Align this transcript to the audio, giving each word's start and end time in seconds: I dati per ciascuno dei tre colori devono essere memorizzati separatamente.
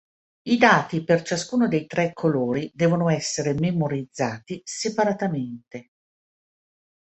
I 0.47 0.57
dati 0.57 1.03
per 1.03 1.21
ciascuno 1.21 1.67
dei 1.67 1.85
tre 1.85 2.11
colori 2.13 2.71
devono 2.73 3.07
essere 3.11 3.53
memorizzati 3.53 4.59
separatamente. 4.65 5.89